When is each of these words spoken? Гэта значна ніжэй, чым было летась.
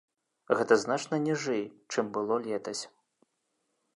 Гэта 0.59 0.77
значна 0.83 1.19
ніжэй, 1.25 1.61
чым 1.95 2.05
было 2.17 2.35
летась. 2.47 2.83